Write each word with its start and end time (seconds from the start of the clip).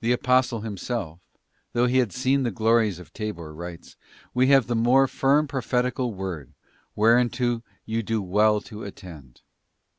The 0.00 0.12
Apostle 0.12 0.62
himself, 0.62 1.20
though 1.74 1.84
he 1.84 1.98
had 1.98 2.10
seen 2.10 2.42
the 2.42 2.50
glories 2.50 2.98
of 2.98 3.12
Tabor, 3.12 3.54
writes, 3.54 3.98
'We 4.32 4.46
have 4.46 4.66
the 4.66 4.74
more 4.74 5.06
firm 5.06 5.46
prophetical 5.46 6.14
word, 6.14 6.54
whereunto 6.96 7.60
you 7.84 8.02
do 8.02 8.22
well 8.22 8.62
to 8.62 8.82
attend. 8.82 9.42